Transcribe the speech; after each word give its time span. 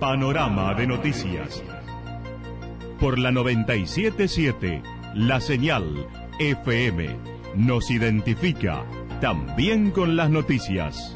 Panorama 0.00 0.72
de 0.72 0.86
noticias. 0.86 1.62
Por 2.98 3.18
la 3.18 3.30
977, 3.32 4.82
la 5.14 5.42
señal 5.42 6.06
FM 6.38 7.16
nos 7.54 7.90
identifica 7.90 8.82
también 9.20 9.90
con 9.90 10.16
las 10.16 10.30
noticias. 10.30 11.14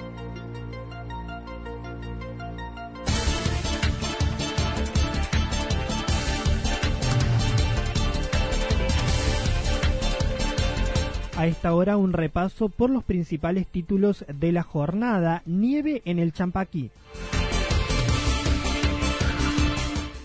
A 11.38 11.46
esta 11.46 11.74
hora 11.74 11.96
un 11.96 12.12
repaso 12.12 12.68
por 12.68 12.90
los 12.90 13.02
principales 13.02 13.66
títulos 13.66 14.26
de 14.28 14.52
la 14.52 14.62
jornada. 14.62 15.42
Nieve 15.46 16.02
en 16.04 16.18
el 16.18 16.34
Champaquí. 16.34 16.90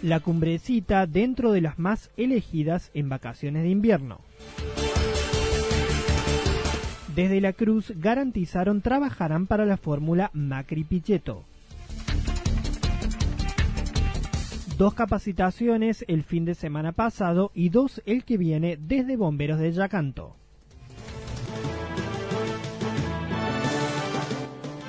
La 0.02 0.22
cumbrecita 0.22 1.06
dentro 1.08 1.52
de 1.52 1.60
las 1.60 1.78
más 1.78 2.10
elegidas 2.16 2.90
en 2.94 3.10
vacaciones 3.10 3.64
de 3.64 3.70
invierno. 3.70 4.22
Desde 7.14 7.42
la 7.42 7.52
Cruz 7.52 7.92
garantizaron 7.98 8.82
trabajarán 8.82 9.46
para 9.46 9.66
la 9.66 9.76
fórmula 9.76 10.32
Macri-Pichetto. 10.34 11.44
Dos 14.78 14.94
capacitaciones 14.94 16.06
el 16.08 16.24
fin 16.24 16.46
de 16.46 16.56
semana 16.56 16.94
pasado 16.94 17.52
y 17.54 17.68
dos 17.68 18.02
el 18.06 18.24
que 18.24 18.38
viene 18.38 18.78
desde 18.78 19.18
Bomberos 19.18 19.60
de 19.60 19.74
Yacanto. 19.74 20.38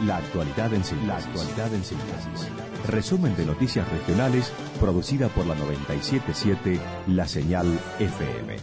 La 0.07 0.17
actualidad 0.17 0.73
en 0.73 0.83
síntesis. 0.83 2.51
Resumen 2.89 3.37
de 3.37 3.45
noticias 3.45 3.87
regionales 3.91 4.53
producida 4.81 5.29
por 5.29 5.47
la 5.47 5.55
977 5.55 6.81
La 7.09 7.29
Señal 7.29 7.67
FM. 7.99 8.57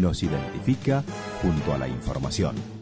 Nos 0.00 0.22
identifica 0.22 1.04
junto 1.40 1.72
a 1.72 1.78
la 1.78 1.86
información. 1.86 2.81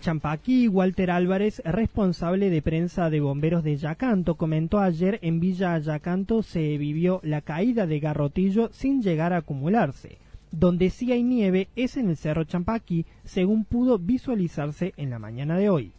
Champaquí, 0.00 0.66
Walter 0.66 1.10
Álvarez, 1.10 1.60
responsable 1.64 2.48
de 2.48 2.62
prensa 2.62 3.10
de 3.10 3.20
bomberos 3.20 3.62
de 3.62 3.76
Yacanto, 3.76 4.34
comentó 4.34 4.80
ayer 4.80 5.18
en 5.20 5.40
Villa 5.40 5.78
Yacanto 5.78 6.42
se 6.42 6.78
vivió 6.78 7.20
la 7.22 7.42
caída 7.42 7.86
de 7.86 8.00
Garrotillo 8.00 8.70
sin 8.72 9.02
llegar 9.02 9.34
a 9.34 9.38
acumularse. 9.38 10.16
Donde 10.50 10.88
sí 10.88 11.12
hay 11.12 11.22
nieve 11.22 11.68
es 11.76 11.98
en 11.98 12.08
el 12.08 12.16
Cerro 12.16 12.44
Champaquí, 12.44 13.04
según 13.24 13.64
pudo 13.64 13.98
visualizarse 13.98 14.94
en 14.96 15.10
la 15.10 15.18
mañana 15.18 15.58
de 15.58 15.68
hoy. 15.68 15.92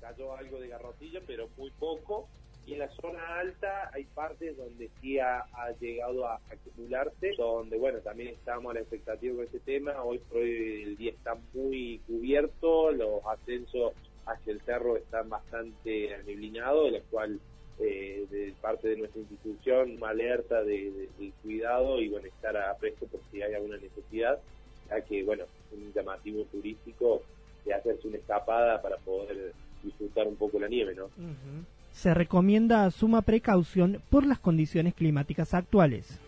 Cayó 0.00 0.36
algo 0.36 0.60
de 0.60 0.68
Garrotillo, 0.68 1.20
pero 1.26 1.48
muy 1.58 1.70
poco. 1.72 2.28
Y 2.68 2.74
en 2.74 2.80
la 2.80 2.90
zona 3.00 3.38
alta 3.38 3.90
hay 3.94 4.04
partes 4.04 4.54
donde 4.58 4.90
sí 5.00 5.18
ha, 5.18 5.38
ha 5.38 5.70
llegado 5.80 6.26
a 6.26 6.38
acumularse, 6.50 7.32
donde, 7.38 7.78
bueno, 7.78 7.98
también 8.00 8.28
estamos 8.28 8.70
a 8.70 8.74
la 8.74 8.80
expectativa 8.80 9.36
con 9.36 9.44
este 9.46 9.60
tema. 9.60 10.02
Hoy 10.02 10.18
por 10.18 10.36
hoy 10.42 10.82
el 10.82 10.96
día 10.98 11.12
está 11.12 11.34
muy 11.54 11.98
cubierto, 12.06 12.92
los 12.92 13.24
ascensos 13.24 13.94
hacia 14.26 14.52
el 14.52 14.60
cerro 14.60 14.98
están 14.98 15.30
bastante 15.30 16.14
aniblinados, 16.14 16.92
de 16.92 16.98
lo 16.98 17.04
cual 17.06 17.40
eh, 17.80 18.26
de 18.28 18.52
parte 18.60 18.88
de 18.88 18.96
nuestra 18.96 19.20
institución 19.20 19.98
alerta 20.04 20.62
de, 20.62 21.08
cuidado 21.42 22.00
y 22.02 22.08
bueno 22.08 22.26
estar 22.26 22.56
a 22.56 22.76
presto 22.76 23.06
por 23.06 23.20
si 23.30 23.40
hay 23.40 23.54
alguna 23.54 23.76
necesidad 23.76 24.40
ya 24.90 25.00
que 25.02 25.22
bueno 25.22 25.44
un 25.70 25.92
llamativo 25.92 26.42
turístico 26.50 27.22
de 27.64 27.74
hacerse 27.74 28.08
una 28.08 28.16
escapada 28.16 28.82
para 28.82 28.96
poder 28.96 29.52
disfrutar 29.84 30.26
un 30.26 30.34
poco 30.34 30.58
la 30.58 30.66
nieve 30.66 30.92
no 30.96 31.08
Se 31.98 32.14
recomienda 32.14 32.88
suma 32.92 33.22
precaución 33.22 34.00
por 34.08 34.24
las 34.24 34.38
condiciones 34.38 34.94
climáticas 34.94 35.52
actuales. 35.52 36.20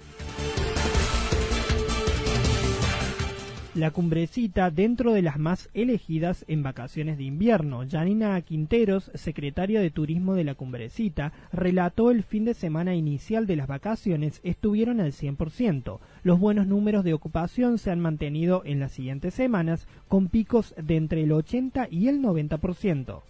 La 3.76 3.92
cumbrecita 3.92 4.72
dentro 4.72 5.12
de 5.12 5.22
las 5.22 5.38
más 5.38 5.70
elegidas 5.72 6.44
en 6.48 6.64
vacaciones 6.64 7.19
de 7.19 7.22
invierno. 7.22 7.84
Janina 7.88 8.41
Quinteros, 8.41 9.12
secretaria 9.14 9.81
de 9.81 9.92
Turismo 9.92 10.34
de 10.34 10.42
la 10.42 10.56
cumbrecita, 10.56 11.32
relató 11.53 12.10
el 12.10 12.25
fin 12.25 12.44
de 12.44 12.54
semana 12.54 12.97
inicial 12.97 13.47
de 13.47 13.54
las 13.54 13.69
vacaciones 13.69 14.41
estuvieron 14.42 14.98
al 14.98 15.12
100%. 15.12 16.00
Los 16.25 16.41
buenos 16.41 16.66
números 16.66 17.04
de 17.04 17.14
ocupación 17.14 17.78
se 17.78 17.92
han 17.92 18.00
mantenido 18.00 18.62
en 18.64 18.81
las 18.81 18.91
siguientes 18.91 19.34
semanas 19.34 19.87
con 20.08 20.31
picos 20.31 20.75
de 20.76 20.97
entre 20.97 21.22
el 21.22 21.31
80 21.31 21.87
y 21.92 22.08
el 22.08 22.20
90%. 22.20 23.22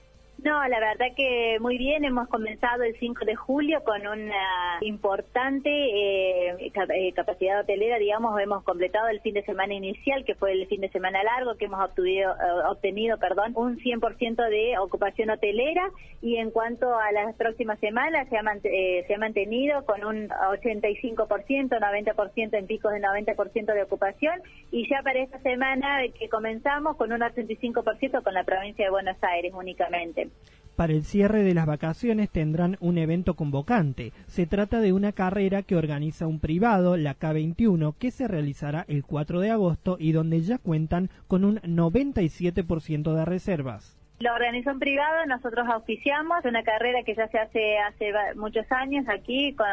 No, 0.43 0.67
la 0.69 0.81
verdad 0.81 1.09
que 1.15 1.59
muy 1.61 1.77
bien. 1.77 2.05
Hemos 2.05 2.28
comenzado 2.28 2.83
el 2.83 2.99
5 2.99 3.27
de 3.27 3.37
julio 3.37 3.83
con 3.84 4.06
una 4.06 4.78
importante 4.81 5.69
eh, 5.69 6.73
eh, 6.73 7.12
capacidad 7.12 7.61
hotelera, 7.61 7.99
digamos. 7.99 8.41
Hemos 8.41 8.65
completado 8.65 9.09
el 9.09 9.21
fin 9.21 9.34
de 9.34 9.43
semana 9.43 9.75
inicial, 9.75 10.25
que 10.25 10.34
fue 10.34 10.53
el 10.53 10.67
fin 10.67 10.81
de 10.81 10.89
semana 10.89 11.23
largo, 11.23 11.56
que 11.56 11.67
hemos 11.67 11.84
obtenido, 11.84 12.33
eh, 12.33 12.69
obtenido 12.71 13.19
perdón, 13.19 13.53
un 13.55 13.78
100% 13.78 14.49
de 14.49 14.78
ocupación 14.78 15.28
hotelera. 15.28 15.91
Y 16.23 16.37
en 16.37 16.51
cuanto 16.51 16.95
a 16.95 17.12
las 17.12 17.34
próximas 17.37 17.78
semanas, 17.81 18.27
se 18.31 18.39
ha, 18.39 18.43
eh, 18.65 19.05
se 19.07 19.15
ha 19.15 19.19
mantenido 19.19 19.84
con 19.84 20.05
un 20.05 20.28
85%, 20.28 21.78
90% 21.78 22.55
en 22.57 22.67
picos 22.67 22.93
de 22.93 23.01
90% 23.01 23.75
de 23.75 23.83
ocupación. 23.83 24.41
Y 24.71 24.89
ya 24.89 25.03
para 25.03 25.21
esta 25.21 25.39
semana 25.41 26.01
que 26.19 26.31
comenzamos 26.31 26.97
con 26.97 27.12
un 27.12 27.21
85% 27.21 28.22
con 28.22 28.33
la 28.33 28.45
provincia 28.45 28.87
de 28.87 28.91
Buenos 28.91 29.17
Aires 29.22 29.53
únicamente. 29.55 30.30
Para 30.77 30.95
el 30.95 31.05
cierre 31.05 31.43
de 31.43 31.53
las 31.53 31.67
vacaciones 31.67 32.31
tendrán 32.31 32.79
un 32.81 32.97
evento 32.97 33.35
convocante. 33.35 34.15
Se 34.27 34.47
trata 34.47 34.81
de 34.81 34.95
una 34.95 35.13
carrera 35.13 35.63
que 35.63 35.77
organiza 35.77 36.27
un 36.27 36.41
privado, 36.41 36.97
la 36.97 37.19
K21, 37.19 37.95
que 37.99 38.11
se 38.11 38.27
realizará 38.27 38.87
el 38.89 39.05
4 39.05 39.41
de 39.41 39.51
agosto 39.51 39.99
y 40.01 40.13
donde 40.13 40.41
ya 40.41 40.57
cuentan 40.57 41.11
con 41.29 41.45
un 41.45 41.57
97% 41.61 43.15
de 43.15 43.25
reservas. 43.27 44.00
La 44.21 44.35
organización 44.35 44.79
privada, 44.79 45.25
nosotros 45.25 45.67
auspiciamos 45.67 46.45
una 46.45 46.63
carrera 46.63 47.03
que 47.05 47.15
ya 47.15 47.27
se 47.28 47.39
hace 47.39 47.78
hace 47.78 48.13
muchos 48.37 48.71
años 48.71 49.07
aquí, 49.09 49.55
con 49.55 49.67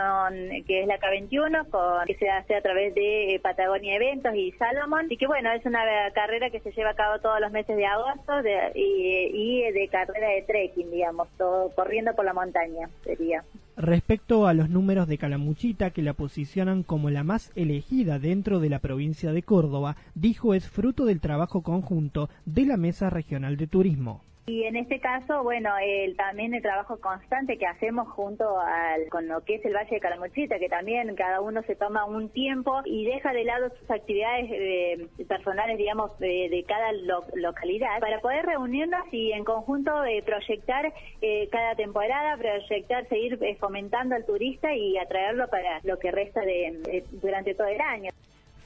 que 0.66 0.84
es 0.84 0.88
la 0.88 0.98
K21, 1.00 1.68
con, 1.70 2.06
que 2.06 2.16
se 2.16 2.30
hace 2.30 2.56
a 2.56 2.62
través 2.62 2.96
de 2.96 3.36
eh, 3.36 3.40
Patagonia 3.42 3.98
Eventos 3.98 4.34
y 4.36 4.54
Salomon. 4.54 5.08
Y 5.10 5.18
que 5.18 5.28
bueno, 5.28 5.52
es 5.52 5.66
una 5.66 5.82
carrera 6.16 6.50
que 6.50 6.62
se 6.62 6.72
lleva 6.72 6.92
a 6.92 6.96
cabo 6.96 7.20
todos 7.20 7.42
los 7.42 7.52
meses 7.52 7.76
de 7.76 7.86
agosto 7.88 8.42
de- 8.42 8.72
y, 8.74 9.32
y 9.68 9.72
de 9.74 9.90
carrera 9.90 10.30
de 10.30 10.44
trekking, 10.44 10.92
digamos, 10.92 11.28
todo 11.38 11.70
corriendo 11.76 12.16
por 12.16 12.24
la 12.24 12.32
montaña 12.34 12.88
sería. 13.04 13.44
Respecto 13.76 14.48
a 14.48 14.54
los 14.54 14.70
números 14.70 15.10
de 15.10 15.18
Calamuchita, 15.18 15.90
que 15.90 16.02
la 16.02 16.14
posicionan 16.14 16.84
como 16.84 17.10
la 17.10 17.26
más 17.26 17.52
elegida 17.58 18.18
dentro 18.18 18.62
de 18.62 18.70
la 18.70 18.80
provincia 18.80 19.34
de 19.34 19.44
Córdoba, 19.44 19.98
dijo 20.16 20.54
es 20.54 20.70
fruto 20.70 21.04
del 21.04 21.20
trabajo 21.20 21.64
conjunto 21.64 22.30
de 22.46 22.66
la 22.66 22.78
Mesa 22.78 23.10
Regional 23.10 23.58
de 23.58 23.68
Turismo. 23.68 24.22
Y 24.50 24.64
en 24.64 24.78
este 24.78 25.02
caso, 25.02 25.44
bueno, 25.44 25.72
el, 25.78 26.16
también 26.16 26.54
el 26.54 26.62
trabajo 26.62 27.02
constante 27.02 27.58
que 27.58 27.66
hacemos 27.66 28.08
junto 28.08 28.62
al, 28.62 29.10
con 29.10 29.28
lo 29.28 29.44
que 29.44 29.56
es 29.56 29.66
el 29.66 29.76
Valle 29.76 29.96
de 29.96 30.00
Calamuchita, 30.00 30.58
que 30.58 30.70
también 30.70 31.14
cada 31.16 31.42
uno 31.42 31.64
se 31.64 31.76
toma 31.76 32.06
un 32.06 32.30
tiempo 32.30 32.80
y 32.86 33.04
deja 33.04 33.34
de 33.34 33.44
lado 33.44 33.70
sus 33.78 33.92
actividades 33.92 34.46
eh, 34.50 35.08
personales, 35.28 35.78
digamos, 35.78 36.18
de, 36.20 36.64
cada 36.66 36.94
localidad, 37.36 38.00
para 38.00 38.22
poder 38.22 38.46
reunirnos 38.46 39.02
y 39.12 39.34
en 39.34 39.44
conjunto 39.44 40.06
eh, 40.06 40.24
proyectar 40.26 40.94
eh, 41.22 41.50
cada 41.52 41.76
temporada, 41.76 42.38
proyectar, 42.38 43.06
seguir 43.10 43.38
fomentando 43.60 44.16
al 44.16 44.26
turista 44.26 44.74
y 44.74 44.98
atraerlo 44.98 45.50
para 45.50 45.82
lo 45.84 46.00
que 46.00 46.10
resta 46.10 46.40
de 46.40 47.04
durante 47.22 47.54
todo 47.54 47.68
el 47.68 47.82
año. 47.82 48.12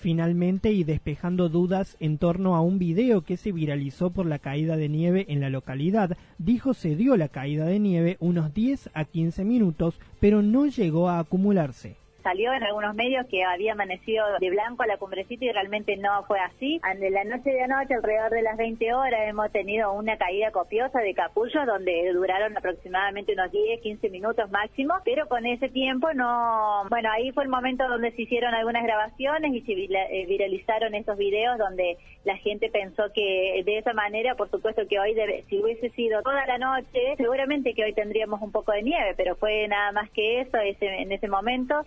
Finalmente, 0.02 0.72
y 0.72 0.84
despejando 0.84 1.48
dudas 1.48 1.96
en 2.00 2.18
torno 2.18 2.56
a 2.56 2.62
un 2.62 2.80
video 2.80 3.22
que 3.22 3.38
se 3.38 3.52
viralizó 3.52 4.10
por 4.10 4.26
la 4.26 4.40
caída 4.40 4.76
de 4.76 4.90
nieve 4.90 5.28
en 5.30 5.42
la 5.42 5.52
localidad, 5.52 6.18
dijo 6.40 6.74
se 6.74 6.96
dio 6.96 7.18
la 7.18 7.28
caída 7.28 7.66
de 7.66 7.78
nieve 7.78 8.18
unos 8.20 8.52
10 8.52 8.90
a 8.96 9.06
15 9.06 9.46
minutos, 9.46 10.00
pero 10.20 10.42
no 10.42 10.66
llegó 10.66 11.08
a 11.08 11.20
acumularse 11.20 12.01
salió 12.22 12.54
en 12.54 12.64
algunos 12.64 12.96
medios 12.96 13.26
que 13.28 13.44
había 13.44 13.74
amanecido 13.74 14.26
de 14.40 14.50
blanco 14.50 14.84
a 14.84 14.88
la 14.88 14.98
cumbrecita 14.98 15.46
y 15.46 15.52
realmente 15.52 15.98
no 15.98 16.24
fue 16.24 16.40
así. 16.40 16.80
De 17.00 17.10
la 17.10 17.24
noche 17.24 17.52
de 17.52 17.64
anoche, 17.64 17.96
alrededor 17.96 18.32
de 18.32 18.42
las 18.42 18.58
20 18.58 18.94
horas, 18.94 19.22
hemos 19.28 19.52
tenido 19.52 19.92
una 19.94 20.18
caída 20.18 20.52
copiosa 20.52 21.00
de 21.00 21.14
capullos 21.14 21.66
donde 21.66 22.12
duraron 22.14 22.56
aproximadamente 22.58 23.34
unos 23.34 23.52
10, 23.52 23.82
15 23.82 24.10
minutos 24.10 24.52
máximo, 24.52 24.96
pero 25.04 25.28
con 25.28 25.46
ese 25.46 25.70
tiempo 25.70 26.14
no... 26.14 26.86
Bueno, 26.90 27.10
ahí 27.12 27.32
fue 27.32 27.44
el 27.44 27.50
momento 27.50 27.88
donde 27.88 28.12
se 28.12 28.24
hicieron 28.24 28.54
algunas 28.54 28.84
grabaciones 28.84 29.54
y 29.54 29.62
se 29.62 29.74
eh, 29.74 30.26
viralizaron 30.28 30.96
esos 30.96 31.18
videos 31.18 31.58
donde 31.58 31.98
la 32.24 32.38
gente 32.38 32.70
pensó 32.70 33.04
que 33.14 33.64
de 33.66 33.78
esa 33.78 33.94
manera, 33.94 34.36
por 34.36 34.50
supuesto 34.50 34.84
que 34.88 35.00
hoy, 35.00 35.16
si 35.50 35.60
hubiese 35.60 35.90
sido 35.92 36.22
toda 36.22 36.46
la 36.46 36.58
noche, 36.58 37.16
seguramente 37.18 37.74
que 37.74 37.84
hoy 37.84 37.94
tendríamos 37.94 38.42
un 38.42 38.52
poco 38.52 38.72
de 38.72 38.84
nieve, 38.84 39.14
pero 39.18 39.36
fue 39.36 39.68
nada 39.68 39.92
más 39.92 40.10
que 40.12 40.42
eso 40.42 40.58
ese, 40.58 41.02
en 41.02 41.12
ese 41.12 41.28
momento. 41.28 41.82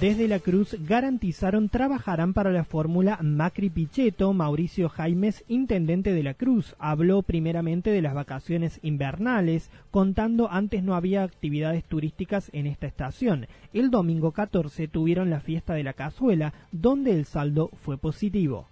Desde 0.00 0.28
la 0.28 0.38
Cruz 0.38 0.76
garantizaron 0.88 1.68
trabajarán 1.68 2.32
para 2.32 2.50
la 2.50 2.64
fórmula 2.64 3.18
Macri 3.20 3.68
Pichetto. 3.68 4.32
Mauricio 4.32 4.88
Jaimes, 4.88 5.44
intendente 5.46 6.14
de 6.14 6.22
la 6.22 6.32
Cruz, 6.32 6.74
habló 6.78 7.20
primeramente 7.20 7.90
de 7.90 8.00
las 8.00 8.14
vacaciones 8.14 8.80
invernales, 8.82 9.70
contando 9.90 10.50
antes 10.50 10.82
no 10.82 10.94
había 10.94 11.22
actividades 11.22 11.84
turísticas 11.84 12.48
en 12.54 12.66
esta 12.66 12.86
estación. 12.86 13.46
El 13.74 13.90
domingo 13.90 14.32
14 14.32 14.88
tuvieron 14.88 15.28
la 15.28 15.40
fiesta 15.40 15.74
de 15.74 15.84
la 15.84 15.92
cazuela, 15.92 16.54
donde 16.72 17.12
el 17.12 17.26
saldo 17.26 17.68
fue 17.82 17.98
positivo 17.98 18.68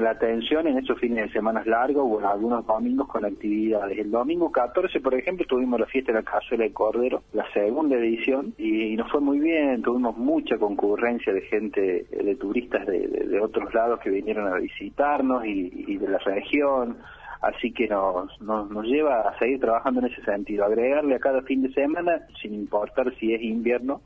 la 0.00 0.10
atención 0.10 0.66
en 0.66 0.78
esos 0.78 0.98
fines 0.98 1.26
de 1.26 1.32
semana 1.32 1.62
largos 1.64 2.04
o 2.08 2.20
en 2.20 2.26
algunos 2.26 2.66
domingos 2.66 3.08
con 3.08 3.24
actividades. 3.24 3.98
El 3.98 4.10
domingo 4.10 4.50
14, 4.50 5.00
por 5.00 5.14
ejemplo, 5.14 5.46
tuvimos 5.46 5.80
la 5.80 5.86
fiesta 5.86 6.12
de 6.12 6.18
la 6.18 6.24
cazuela 6.24 6.64
de 6.64 6.72
Cordero, 6.72 7.22
la 7.32 7.44
segunda 7.52 7.96
edición, 7.96 8.54
y, 8.58 8.96
nos 8.96 9.10
fue 9.10 9.20
muy 9.20 9.38
bien, 9.40 9.82
tuvimos 9.82 10.16
mucha 10.16 10.58
concurrencia 10.58 11.32
de 11.32 11.42
gente, 11.42 12.06
de 12.10 12.36
turistas 12.36 12.86
de, 12.86 13.40
otros 13.40 13.74
lados 13.74 13.98
que 14.00 14.10
vinieron 14.10 14.46
a 14.52 14.56
visitarnos 14.56 15.44
y, 15.44 15.96
de 15.96 16.08
la 16.08 16.18
región 16.18 16.98
así 17.40 17.72
que 17.72 17.88
nos, 17.88 18.40
nos, 18.40 18.70
nos, 18.70 18.86
lleva 18.86 19.22
a 19.22 19.36
seguir 19.38 19.58
trabajando 19.58 19.98
en 19.98 20.06
ese 20.06 20.22
sentido, 20.22 20.64
agregarle 20.64 21.16
a 21.16 21.18
cada 21.18 21.42
fin 21.42 21.60
de 21.62 21.72
semana, 21.72 22.22
sin 22.40 22.54
importar 22.54 23.12
si 23.16 23.34
es 23.34 23.42
invierno, 23.42 24.00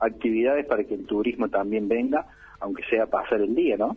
actividades 0.00 0.64
para 0.66 0.84
que 0.84 0.94
el 0.94 1.06
turismo 1.06 1.48
también 1.48 1.88
venga, 1.88 2.26
aunque 2.58 2.82
sea 2.84 3.06
pasar 3.06 3.42
el 3.42 3.54
día, 3.54 3.76
¿no? 3.76 3.96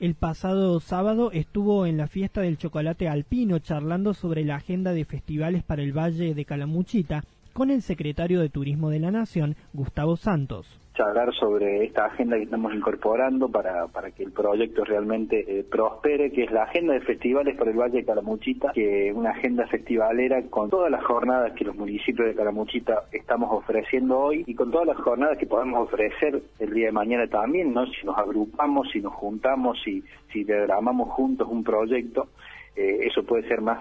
El 0.00 0.14
pasado 0.14 0.80
sábado 0.80 1.30
estuvo 1.30 1.84
en 1.84 1.98
la 1.98 2.08
fiesta 2.08 2.40
del 2.40 2.56
chocolate 2.56 3.06
alpino 3.06 3.58
charlando 3.58 4.14
sobre 4.14 4.46
la 4.46 4.54
agenda 4.54 4.94
de 4.94 5.04
festivales 5.04 5.62
para 5.62 5.82
el 5.82 5.92
Valle 5.92 6.34
de 6.34 6.46
Calamuchita 6.46 7.22
con 7.60 7.68
el 7.68 7.82
secretario 7.82 8.40
de 8.40 8.48
Turismo 8.48 8.88
de 8.88 9.00
la 9.00 9.10
Nación, 9.10 9.54
Gustavo 9.74 10.16
Santos 10.16 10.80
hablar 10.98 11.32
sobre 11.34 11.84
esta 11.84 12.06
agenda 12.06 12.36
que 12.36 12.42
estamos 12.42 12.74
incorporando 12.74 13.48
para, 13.48 13.86
para 13.88 14.10
que 14.10 14.22
el 14.22 14.32
proyecto 14.32 14.84
realmente 14.84 15.44
eh, 15.46 15.64
prospere, 15.64 16.30
que 16.30 16.44
es 16.44 16.50
la 16.50 16.64
agenda 16.64 16.92
de 16.92 17.00
festivales 17.00 17.56
para 17.56 17.70
el 17.70 17.78
Valle 17.78 17.98
de 17.98 18.04
Calamuchita, 18.04 18.72
que 18.72 19.10
una 19.14 19.30
agenda 19.30 19.66
festivalera 19.66 20.42
con 20.50 20.68
todas 20.68 20.90
las 20.90 21.02
jornadas 21.04 21.52
que 21.52 21.64
los 21.64 21.74
municipios 21.74 22.28
de 22.28 22.34
Calamuchita 22.34 23.04
estamos 23.12 23.50
ofreciendo 23.50 24.18
hoy 24.18 24.44
y 24.46 24.54
con 24.54 24.70
todas 24.70 24.86
las 24.86 24.98
jornadas 24.98 25.38
que 25.38 25.46
podemos 25.46 25.88
ofrecer 25.88 26.42
el 26.58 26.74
día 26.74 26.86
de 26.86 26.92
mañana 26.92 27.26
también, 27.28 27.72
¿no? 27.72 27.86
Si 27.86 28.04
nos 28.04 28.18
agrupamos, 28.18 28.90
si 28.92 29.00
nos 29.00 29.14
juntamos, 29.14 29.78
si, 29.82 30.02
si 30.32 30.44
diagramamos 30.44 31.10
juntos 31.10 31.48
un 31.50 31.64
proyecto, 31.64 32.28
eh, 32.76 33.06
eso 33.06 33.22
puede 33.24 33.48
ser 33.48 33.60
más 33.62 33.80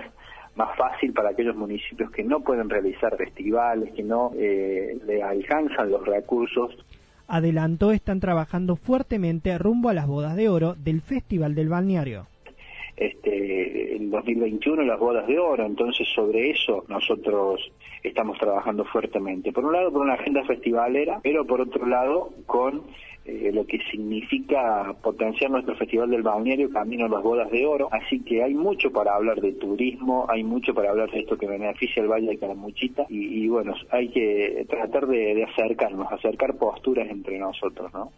más 0.60 0.78
fácil 0.78 1.14
para 1.14 1.30
aquellos 1.30 1.56
municipios 1.56 2.12
que 2.12 2.24
no 2.24 2.42
pueden 2.42 2.70
realizar 2.70 3.16
festivales, 3.18 3.94
que 3.94 4.04
no 4.04 4.32
eh, 4.38 5.00
le 5.08 5.24
alcanzan 5.24 5.90
los 5.90 6.06
recursos 6.06 6.78
adelantó 7.30 7.92
están 7.92 8.20
trabajando 8.20 8.76
fuertemente 8.76 9.56
rumbo 9.58 9.90
a 9.90 9.94
las 9.94 10.08
bodas 10.08 10.36
de 10.36 10.50
oro 10.50 10.74
del 10.74 11.02
Festival 11.02 11.54
del 11.54 11.70
Balneario. 11.70 12.26
Este, 12.98 13.96
en 13.96 14.10
2021 14.10 14.82
las 14.84 15.00
bodas 15.00 15.26
de 15.28 15.40
oro, 15.40 15.66
entonces 15.66 16.08
sobre 16.14 16.50
eso 16.50 16.84
nosotros 16.90 17.72
estamos 18.04 18.38
trabajando 18.40 18.84
fuertemente. 18.84 19.54
Por 19.54 19.64
un 19.64 19.74
lado, 19.74 19.92
por 19.92 20.02
una 20.02 20.16
agenda 20.16 20.44
festivalera, 20.44 21.20
pero 21.24 21.46
por 21.46 21.62
otro 21.62 21.86
lado, 21.86 22.32
con 22.46 22.82
eh, 23.30 23.52
lo 23.54 23.66
que 23.66 23.80
significa 23.92 24.94
potenciar 25.02 25.52
nuestro 25.52 25.76
Festival 25.76 26.10
del 26.10 26.24
Balneario 26.24 26.70
Camino 26.70 27.06
a 27.06 27.10
las 27.10 27.24
Bodas 27.24 27.52
de 27.52 27.66
Oro. 27.66 27.90
Así 27.92 28.22
que 28.22 28.44
hay 28.44 28.54
mucho 28.54 28.92
para 28.92 29.16
hablar 29.16 29.40
de 29.42 29.54
turismo, 29.54 30.26
hay 30.30 30.44
mucho 30.44 30.74
para 30.74 30.90
hablar 30.90 31.12
de 31.12 31.20
esto 31.20 31.38
que 31.38 31.48
beneficia 31.48 32.02
el 32.02 32.10
Valle 32.10 32.28
de 32.28 32.38
Calamuchita 32.38 33.06
y, 33.10 33.48
bueno, 33.48 33.74
hay 33.92 34.10
que 34.10 34.66
tratar 34.70 35.08
de, 35.08 35.36
de 35.36 35.44
acercarnos, 35.44 36.12
acercar 36.12 36.56
posturas 36.58 37.10
entre 37.10 37.38
nosotros, 37.38 37.94
¿no? 37.94 38.12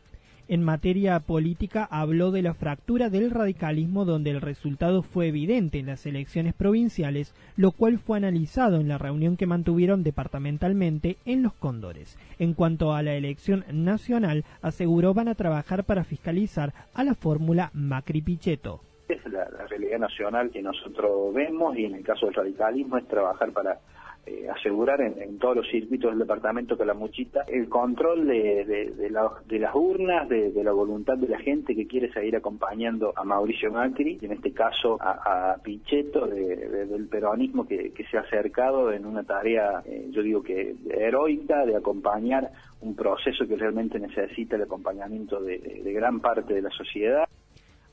En 0.47 0.63
materia 0.63 1.19
política 1.19 1.87
habló 1.89 2.31
de 2.31 2.41
la 2.41 2.53
fractura 2.53 3.09
del 3.09 3.31
radicalismo 3.31 4.05
donde 4.05 4.31
el 4.31 4.41
resultado 4.41 5.01
fue 5.01 5.27
evidente 5.27 5.79
en 5.79 5.87
las 5.87 6.05
elecciones 6.05 6.53
provinciales, 6.53 7.33
lo 7.55 7.71
cual 7.71 7.99
fue 7.99 8.17
analizado 8.17 8.79
en 8.79 8.87
la 8.87 8.97
reunión 8.97 9.37
que 9.37 9.47
mantuvieron 9.47 10.03
departamentalmente 10.03 11.17
en 11.25 11.43
Los 11.43 11.53
Cóndores. 11.53 12.17
En 12.39 12.53
cuanto 12.53 12.93
a 12.93 13.03
la 13.03 13.13
elección 13.13 13.63
nacional, 13.71 14.43
aseguró 14.61 15.13
van 15.13 15.27
a 15.27 15.35
trabajar 15.35 15.83
para 15.83 16.03
fiscalizar 16.03 16.73
a 16.93 17.03
la 17.03 17.15
fórmula 17.15 17.71
Macri-Pichetto. 17.73 18.81
Es 19.07 19.25
la 19.25 19.45
realidad 19.67 19.99
nacional 19.99 20.51
que 20.51 20.61
nosotros 20.61 21.33
vemos 21.33 21.77
y 21.77 21.85
en 21.85 21.95
el 21.95 22.03
caso 22.03 22.25
del 22.25 22.35
radicalismo 22.35 22.97
es 22.97 23.07
trabajar 23.07 23.51
para 23.51 23.79
eh, 24.25 24.47
asegurar 24.49 25.01
en, 25.01 25.39
todos 25.39 25.57
los 25.57 25.67
circuitos 25.69 26.11
del 26.11 26.19
departamento 26.19 26.77
Calamuchita 26.77 27.41
el 27.47 27.67
control 27.67 28.27
de, 28.27 28.65
de, 28.65 29.09
las 29.59 29.75
urnas, 29.75 30.29
de, 30.29 30.51
la 30.63 30.71
voluntad 30.71 31.17
de 31.17 31.27
la 31.27 31.39
gente 31.39 31.75
que 31.75 31.87
quiere 31.87 32.11
seguir 32.13 32.35
acompañando 32.35 33.13
a 33.15 33.23
Mauricio 33.23 33.71
Macri, 33.71 34.19
y 34.21 34.25
en 34.25 34.33
este 34.33 34.51
caso 34.51 34.97
a, 35.01 35.53
a 35.53 35.57
Pichetto 35.57 36.27
del 36.27 37.07
peronismo 37.07 37.67
que, 37.67 37.91
se 38.09 38.17
ha 38.17 38.21
acercado 38.21 38.91
en 38.91 39.05
una 39.05 39.23
tarea, 39.23 39.81
eh, 39.85 40.07
yo 40.11 40.21
digo 40.21 40.43
que 40.43 40.75
heroica, 40.89 41.65
de 41.65 41.75
acompañar 41.75 42.51
un 42.81 42.95
proceso 42.95 43.47
que 43.47 43.55
realmente 43.55 43.99
necesita 43.99 44.55
el 44.55 44.63
acompañamiento 44.63 45.39
de 45.41 45.93
gran 45.93 46.19
parte 46.19 46.53
de 46.53 46.61
la 46.61 46.69
sociedad. 46.69 47.27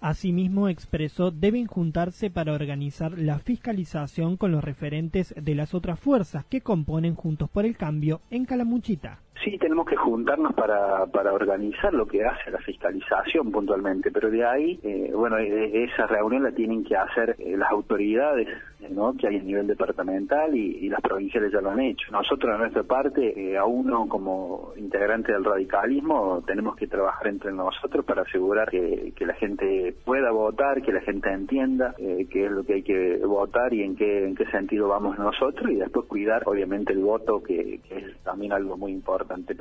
Asimismo, 0.00 0.68
expresó 0.68 1.30
deben 1.32 1.66
juntarse 1.66 2.30
para 2.30 2.52
organizar 2.52 3.18
la 3.18 3.38
fiscalización 3.38 4.36
con 4.36 4.52
los 4.52 4.62
referentes 4.62 5.34
de 5.36 5.54
las 5.54 5.74
otras 5.74 5.98
fuerzas 5.98 6.44
que 6.44 6.60
componen 6.60 7.16
Juntos 7.16 7.50
por 7.50 7.64
el 7.64 7.76
Cambio 7.76 8.20
en 8.30 8.44
Calamuchita. 8.44 9.18
Sí, 9.42 9.56
tenemos 9.58 9.86
que 9.86 9.96
juntarnos 9.96 10.52
para, 10.54 11.06
para 11.06 11.32
organizar 11.32 11.94
lo 11.94 12.06
que 12.06 12.24
hace 12.24 12.50
la 12.50 12.58
fiscalización 12.58 13.52
puntualmente, 13.52 14.10
pero 14.10 14.30
de 14.30 14.44
ahí, 14.44 14.80
eh, 14.82 15.12
bueno, 15.14 15.38
e, 15.38 15.48
e, 15.48 15.84
esa 15.84 16.06
reunión 16.06 16.42
la 16.42 16.50
tienen 16.52 16.84
que 16.84 16.96
hacer 16.96 17.36
eh, 17.38 17.56
las 17.56 17.70
autoridades 17.70 18.48
¿no? 18.90 19.14
que 19.14 19.28
hay 19.28 19.36
a 19.36 19.42
nivel 19.42 19.66
departamental 19.66 20.54
y, 20.54 20.88
las 20.88 21.02
provinciales 21.02 21.52
ya 21.52 21.60
lo 21.60 21.70
han 21.70 21.80
hecho. 21.80 22.10
Nosotros, 22.10 22.54
a 22.54 22.58
nuestra 22.58 22.82
parte, 22.82 23.52
eh, 23.52 23.58
a 23.58 23.64
uno 23.66 24.08
como 24.08 24.72
integrante 24.76 25.32
del 25.32 25.44
radicalismo, 25.44 26.42
tenemos 26.46 26.76
que 26.76 26.86
trabajar 26.86 27.28
entre 27.28 27.52
nosotros 27.52 28.04
para 28.06 28.22
asegurar 28.22 28.70
que, 28.70 29.12
la 29.20 29.34
gente 29.34 29.94
pueda 30.06 30.30
votar, 30.30 30.80
que 30.80 30.92
la 30.92 31.02
gente 31.02 31.30
entienda 31.30 31.94
qué 31.98 32.46
es 32.46 32.50
lo 32.50 32.64
que 32.64 32.74
hay 32.74 32.82
que 32.82 33.18
votar 33.18 33.74
y 33.74 33.82
en 33.82 33.94
qué, 33.94 34.24
en 34.26 34.34
qué 34.34 34.46
sentido 34.46 34.88
vamos 34.88 35.18
nosotros 35.18 35.70
y 35.70 35.74
después 35.74 36.06
cuidar, 36.06 36.44
obviamente, 36.46 36.94
el 36.94 37.00
voto, 37.00 37.42
que 37.42 37.80
es 37.90 38.16
también 38.22 38.52
algo 38.54 38.78
muy 38.78 38.92
importante 38.92 39.54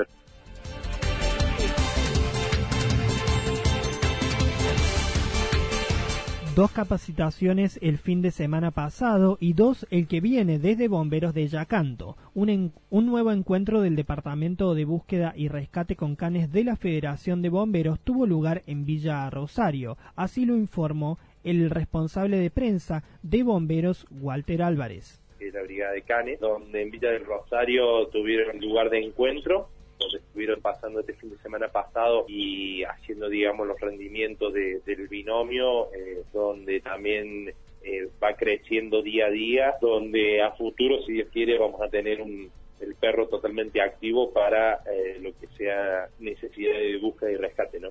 dos 6.57 6.71
capacitaciones 6.71 7.77
el 7.83 7.99
fin 7.99 8.23
de 8.23 8.31
semana 8.31 8.71
pasado 8.71 9.37
y 9.39 9.53
dos 9.53 9.85
el 9.91 10.07
que 10.07 10.21
viene 10.21 10.57
desde 10.57 10.87
Bomberos 10.87 11.35
de 11.35 11.47
Yacanto. 11.47 12.17
Un, 12.33 12.73
un, 12.89 13.05
nuevo 13.05 13.31
encuentro 13.31 13.79
del 13.79 13.95
Departamento 13.95 14.73
de 14.73 14.83
Búsqueda 14.83 15.33
y 15.37 15.49
Rescate 15.49 15.95
con 15.95 16.15
Canes 16.15 16.51
de 16.51 16.63
la 16.63 16.75
Federación 16.75 17.43
de 17.43 17.49
Bomberos 17.49 17.99
tuvo 17.99 18.25
lugar 18.25 18.63
en 18.65 18.85
Villa 18.85 19.29
Rosario. 19.29 19.99
Así 20.15 20.47
lo 20.47 20.55
informó 20.55 21.19
el 21.43 21.69
responsable 21.69 22.37
de 22.37 22.49
prensa 22.49 23.03
de 23.21 23.43
Bomberos, 23.43 24.07
Walter 24.09 24.63
Álvarez. 24.63 25.21
La 25.53 25.61
Brigada 25.61 25.93
de 25.93 26.01
Canes, 26.01 26.39
donde 26.39 26.81
en 26.81 26.89
Villa 26.89 27.11
del 27.11 27.23
Rosario 27.23 28.07
tuvieron 28.07 28.59
lugar 28.59 28.89
de 28.89 29.05
encuentro 29.05 29.69
donde 29.97 30.17
estuvieron 30.17 30.61
pasando 30.61 30.99
este 30.99 31.13
fin 31.13 31.29
de 31.29 31.37
semana 31.37 31.67
pasado 31.69 32.25
y 32.27 32.83
haciendo, 32.83 33.29
digamos, 33.29 33.67
los 33.67 33.79
rendimientos 33.79 34.53
del 34.53 35.07
binomio, 35.07 35.93
eh, 35.93 36.23
donde 36.33 36.79
también 36.81 37.53
eh, 37.83 38.09
va 38.21 38.33
creciendo 38.33 39.01
día 39.01 39.27
a 39.27 39.29
día, 39.29 39.75
donde 39.81 40.41
a 40.41 40.51
futuro, 40.51 41.01
si 41.03 41.13
Dios 41.13 41.29
quiere, 41.31 41.57
vamos 41.57 41.81
a 41.81 41.89
tener 41.89 42.21
un, 42.21 42.49
el 42.79 42.95
perro 42.95 43.27
totalmente 43.27 43.81
activo 43.81 44.31
para 44.31 44.81
eh, 44.85 45.19
lo 45.21 45.31
que 45.39 45.47
sea 45.57 46.07
necesidad 46.19 46.77
de 46.77 46.97
búsqueda 46.97 47.31
y 47.31 47.35
rescate, 47.35 47.79
¿no? 47.79 47.89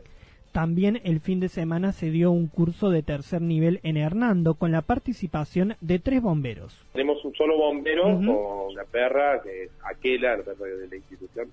También 0.53 1.03
el 1.05 1.21
fin 1.21 1.39
de 1.39 1.51
semana 1.51 1.93
se 1.93 2.11
dio 2.11 2.31
un 2.31 2.47
curso 2.47 2.89
de 2.89 3.03
tercer 3.03 3.43
nivel 3.43 3.79
en 3.83 3.99
Hernando 3.99 4.55
con 4.55 4.73
la 4.73 4.81
participación 4.81 5.77
de 5.83 5.99
tres 5.99 6.23
bomberos. 6.23 6.83
Tenemos 6.95 7.23
un 7.27 7.35
solo 7.35 7.59
bombero 7.59 8.05
con 8.05 8.29
una 8.29 8.85
perra, 8.85 9.43
que 9.43 9.65
es 9.65 9.71
Aquela, 9.85 10.39
la 10.39 10.45
perra 10.45 10.65
de 10.65 10.89
la 10.89 10.97
institución, 10.97 11.51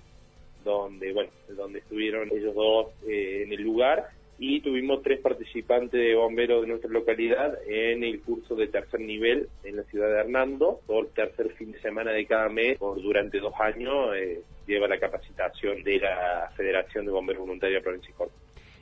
donde, 0.64 1.14
bueno, 1.14 1.30
donde 1.50 1.80
estuvieron 1.80 2.30
ellos 2.32 2.56
dos 2.56 2.88
eh, 3.08 3.44
en 3.46 3.54
el 3.54 3.62
lugar 3.62 4.10
y 4.40 4.62
tuvimos 4.62 5.02
tres 5.04 5.20
participantes 5.22 6.00
de 6.00 6.16
bomberos 6.16 6.62
de 6.62 6.68
nuestra 6.68 6.90
localidad 6.90 7.58
en 7.68 8.04
el 8.04 8.20
curso 8.22 8.56
de 8.56 8.68
tercer 8.68 9.00
nivel 9.00 9.48
en 9.64 9.78
la 9.78 9.84
ciudad 9.84 10.10
de 10.10 10.20
Hernando. 10.20 10.80
El 10.90 11.08
tercer 11.10 11.52
fin 11.54 11.72
de 11.72 11.80
semana 11.80 12.12
de 12.12 12.26
cada 12.26 12.50
mes, 12.50 12.78
por 12.78 13.02
durante 13.02 13.40
dos 13.40 13.54
años, 13.60 14.16
eh, 14.16 14.42
lleva 14.68 14.88
la 14.88 15.00
capacitación 15.00 15.84
de 15.84 16.00
la 16.00 16.52
Federación 16.56 17.06
de 17.06 17.12
Bomberos 17.12 17.42
Voluntarios 17.42 17.82
de 17.82 17.90
Provincia 17.90 18.14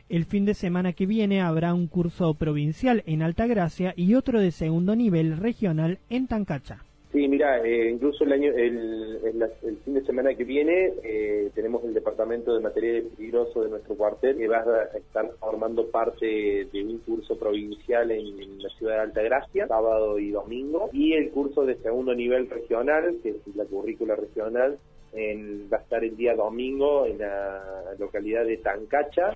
y 0.10 0.16
El 0.16 0.26
fin 0.26 0.46
de 0.46 0.54
semana 0.54 0.94
que 0.94 1.06
viene 1.06 1.42
habrá 1.42 1.74
un 1.74 1.88
curso 1.88 2.34
provincial 2.34 3.04
en 3.06 3.22
Altagracia 3.22 3.94
y 3.96 4.16
otro 4.16 4.40
de 4.40 4.52
segundo 4.52 4.96
nivel 4.96 5.38
regional 5.38 6.00
en 6.10 6.28
Tancacha. 6.28 6.86
Sí, 7.12 7.28
mira, 7.28 7.62
eh, 7.62 7.90
incluso 7.90 8.24
el 8.24 8.32
año, 8.32 8.54
el, 8.56 9.50
fin 9.84 9.94
de 9.94 10.06
semana 10.06 10.34
que 10.34 10.46
viene 10.46 10.94
eh, 11.04 11.52
tenemos 11.54 11.84
el 11.84 11.94
departamento 11.94 12.54
de 12.54 12.62
materiales 12.62 13.06
peligrosos 13.16 13.66
de 13.66 13.70
nuestro 13.70 13.96
cuartel 13.96 14.38
que 14.38 14.48
va 14.48 14.60
a 14.60 14.98
estar 14.98 15.30
formando 15.40 15.92
parte 15.92 16.26
de 16.72 16.84
un 16.86 17.00
curso 17.00 17.38
provincial 17.38 18.12
en, 18.12 18.62
la 18.62 18.70
ciudad 18.70 18.96
de 18.96 19.02
Altagracia, 19.02 19.68
sábado 19.68 20.20
y 20.20 20.32
domingo, 20.32 20.90
y 20.94 21.14
el 21.14 21.32
curso 21.32 21.66
de 21.66 21.76
segundo 21.78 22.16
nivel 22.16 22.50
regional, 22.50 23.18
que 23.22 23.30
es 23.30 23.56
la 23.56 23.66
currícula 23.66 24.16
regional, 24.16 24.78
en, 25.14 25.68
va 25.72 25.78
a 25.78 25.82
estar 25.82 26.04
el 26.06 26.16
día 26.16 26.36
domingo 26.36 27.06
en 27.06 27.18
la 27.18 27.94
localidad 28.00 28.46
de 28.46 28.58
Tancacha, 28.58 29.36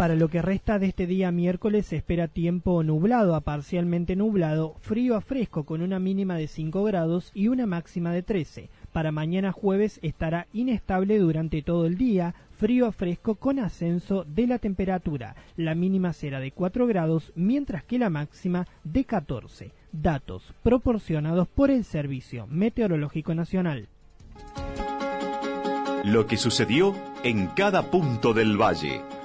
Para 0.00 0.14
lo 0.14 0.28
que 0.28 0.40
resta 0.40 0.78
de 0.78 0.86
este 0.86 1.06
día 1.06 1.30
miércoles 1.30 1.84
se 1.84 1.96
espera 1.96 2.26
tiempo 2.26 2.82
nublado 2.82 3.34
a 3.34 3.42
parcialmente 3.42 4.16
nublado, 4.16 4.76
frío 4.80 5.14
a 5.14 5.20
fresco 5.20 5.64
con 5.64 5.82
una 5.82 5.98
mínima 5.98 6.36
de 6.36 6.48
5 6.48 6.82
grados 6.84 7.30
y 7.34 7.48
una 7.48 7.66
máxima 7.66 8.10
de 8.10 8.22
13. 8.22 8.70
Para 8.94 9.12
mañana 9.12 9.52
jueves 9.52 10.00
estará 10.00 10.46
inestable 10.54 11.18
durante 11.18 11.60
todo 11.60 11.84
el 11.84 11.98
día, 11.98 12.34
frío 12.56 12.86
a 12.86 12.92
fresco 12.92 13.34
con 13.34 13.58
ascenso 13.58 14.24
de 14.24 14.46
la 14.46 14.58
temperatura. 14.58 15.36
La 15.58 15.74
mínima 15.74 16.14
será 16.14 16.40
de 16.40 16.50
4 16.50 16.86
grados, 16.86 17.30
mientras 17.34 17.84
que 17.84 17.98
la 17.98 18.08
máxima 18.08 18.66
de 18.84 19.04
14. 19.04 19.70
Datos 19.92 20.54
proporcionados 20.62 21.46
por 21.46 21.70
el 21.70 21.84
Servicio 21.84 22.46
Meteorológico 22.46 23.34
Nacional. 23.34 23.86
Lo 26.04 26.26
que 26.26 26.38
sucedió 26.38 26.94
en 27.22 27.48
cada 27.48 27.90
punto 27.90 28.32
del 28.32 28.56
valle. 28.56 29.02